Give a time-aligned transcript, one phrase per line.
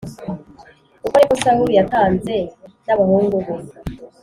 [1.05, 2.35] Uko ni ko Sawuli yatanze
[2.85, 3.55] n abahungu be